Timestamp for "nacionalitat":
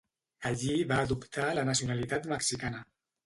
1.69-2.27